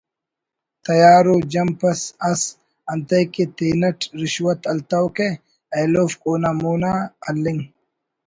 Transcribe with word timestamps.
تیار 0.85 1.25
ءُ 1.33 1.35
جمپ 1.51 1.81
اس 1.89 2.01
ئس 2.29 2.41
انتئے 2.91 3.21
کہ 3.33 3.43
تینٹ 3.57 3.99
رشوت 4.21 4.59
ہلتوکہ 4.69 5.29
ایلوفک 5.75 6.21
اونا 6.27 6.51
مون 6.59 6.83
آ 6.91 6.93
ہلنگ 7.25 7.61